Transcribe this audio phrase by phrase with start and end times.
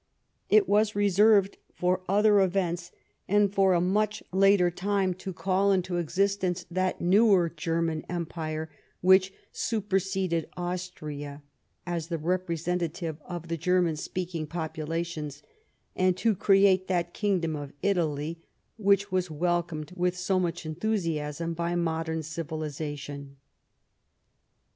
[0.49, 2.91] It was reserved for other events
[3.27, 8.71] and for a much later time to call into existence that newer Ger man empire
[9.01, 11.43] which superseded Austria
[11.85, 15.43] as the repre sentative of the German speaking populations,
[15.95, 18.41] and to create that kingdom of Italy
[18.77, 23.37] which was welcomed with so much enthusiasm bv modern civilization.